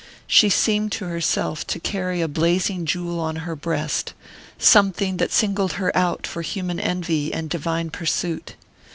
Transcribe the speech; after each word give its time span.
She 0.25 0.49
seemed 0.49 0.91
to 0.93 1.05
herself 1.05 1.67
to 1.67 1.79
carry 1.79 2.21
a 2.21 2.27
blazing 2.27 2.87
jewel 2.87 3.19
on 3.19 3.35
her 3.45 3.55
breast 3.55 4.13
something 4.57 5.17
that 5.17 5.31
singled 5.31 5.73
her 5.73 5.95
out 5.95 6.25
for 6.25 6.41
human 6.41 6.79
envy 6.79 7.31
and 7.31 7.51
divine 7.51 7.91
pursuit. 7.91 8.55